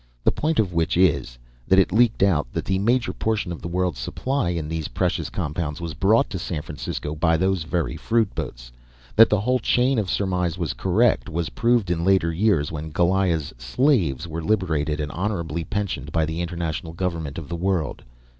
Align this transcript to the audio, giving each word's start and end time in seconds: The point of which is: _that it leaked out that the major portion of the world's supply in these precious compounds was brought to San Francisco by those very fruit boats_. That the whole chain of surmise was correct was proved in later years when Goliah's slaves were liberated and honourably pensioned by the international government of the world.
The 0.23 0.31
point 0.31 0.57
of 0.57 0.73
which 0.73 0.97
is: 0.97 1.37
_that 1.69 1.77
it 1.77 1.91
leaked 1.91 2.23
out 2.23 2.51
that 2.53 2.65
the 2.65 2.79
major 2.79 3.13
portion 3.13 3.51
of 3.51 3.61
the 3.61 3.67
world's 3.67 3.99
supply 3.99 4.49
in 4.49 4.67
these 4.67 4.87
precious 4.87 5.29
compounds 5.29 5.79
was 5.79 5.93
brought 5.93 6.27
to 6.31 6.39
San 6.39 6.63
Francisco 6.63 7.13
by 7.13 7.37
those 7.37 7.65
very 7.65 7.95
fruit 7.97 8.33
boats_. 8.33 8.71
That 9.15 9.29
the 9.29 9.41
whole 9.41 9.59
chain 9.59 9.99
of 9.99 10.09
surmise 10.09 10.57
was 10.57 10.73
correct 10.73 11.29
was 11.29 11.49
proved 11.49 11.91
in 11.91 12.03
later 12.03 12.33
years 12.33 12.71
when 12.71 12.91
Goliah's 12.91 13.53
slaves 13.59 14.27
were 14.27 14.41
liberated 14.43 14.99
and 14.99 15.11
honourably 15.11 15.63
pensioned 15.65 16.11
by 16.11 16.25
the 16.25 16.41
international 16.41 16.93
government 16.93 17.37
of 17.37 17.47
the 17.47 17.55
world. 17.55 18.01